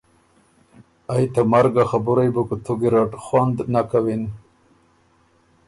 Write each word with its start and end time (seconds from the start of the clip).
ائ 1.13 1.23
ته 1.33 1.41
مرګ 1.51 1.73
ا 1.83 1.85
خبُرئ 1.89 2.29
بُو 2.33 2.41
کُوتُو 2.47 2.73
ګیرډ 2.79 3.11
خوند 3.23 3.57
نک 3.73 3.85
کوِن۔ 3.91 4.23